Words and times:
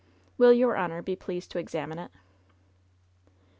Will 0.35 0.51
your 0.51 0.75
honor 0.75 1.03
be 1.03 1.15
pleased 1.15 1.51
to 1.51 1.59
examine 1.59 1.99
it 1.99 2.09